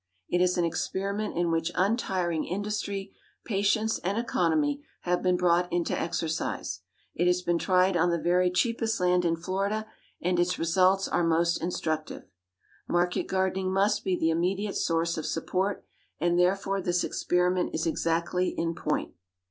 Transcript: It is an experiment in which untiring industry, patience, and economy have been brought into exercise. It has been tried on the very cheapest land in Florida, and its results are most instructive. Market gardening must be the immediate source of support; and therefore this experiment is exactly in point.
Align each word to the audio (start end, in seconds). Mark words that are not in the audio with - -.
It 0.27 0.41
is 0.41 0.57
an 0.57 0.65
experiment 0.65 1.37
in 1.37 1.51
which 1.51 1.71
untiring 1.75 2.43
industry, 2.45 3.13
patience, 3.45 3.99
and 3.99 4.17
economy 4.17 4.83
have 5.01 5.21
been 5.21 5.37
brought 5.37 5.71
into 5.71 5.95
exercise. 5.95 6.79
It 7.13 7.27
has 7.27 7.43
been 7.43 7.59
tried 7.59 7.95
on 7.95 8.09
the 8.09 8.17
very 8.17 8.49
cheapest 8.49 8.99
land 8.99 9.25
in 9.25 9.35
Florida, 9.35 9.85
and 10.19 10.39
its 10.39 10.57
results 10.57 11.07
are 11.07 11.23
most 11.23 11.61
instructive. 11.61 12.23
Market 12.87 13.27
gardening 13.27 13.71
must 13.71 14.03
be 14.03 14.15
the 14.17 14.31
immediate 14.31 14.75
source 14.75 15.19
of 15.19 15.25
support; 15.27 15.85
and 16.19 16.39
therefore 16.39 16.81
this 16.81 17.03
experiment 17.03 17.69
is 17.75 17.85
exactly 17.85 18.55
in 18.57 18.73
point. 18.73 19.13